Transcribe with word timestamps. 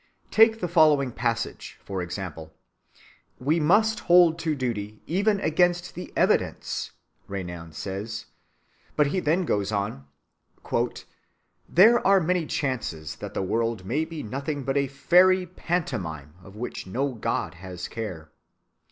Take 0.31 0.61
the 0.61 0.67
following 0.67 1.11
passage, 1.11 1.79
for 1.85 2.01
example,—we 2.01 3.59
must 3.59 3.99
hold 3.99 4.39
to 4.39 4.55
duty, 4.55 4.99
even 5.05 5.39
against 5.39 5.93
the 5.93 6.11
evidence, 6.15 6.89
Renan 7.27 7.71
says,—but 7.73 9.05
he 9.05 9.19
then 9.19 9.45
goes 9.45 9.71
on:— 9.71 10.07
"There 11.69 12.07
are 12.07 12.19
many 12.19 12.47
chances 12.47 13.17
that 13.17 13.35
the 13.35 13.43
world 13.43 13.85
may 13.85 14.03
be 14.03 14.23
nothing 14.23 14.63
but 14.63 14.75
a 14.75 14.87
fairy 14.87 15.45
pantomime 15.45 16.33
of 16.43 16.55
which 16.55 16.87
no 16.87 17.13
God 17.13 17.53
has 17.61 17.87
care. 17.87 18.31